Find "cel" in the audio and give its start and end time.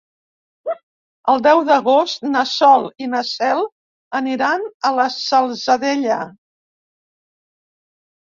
3.33-3.61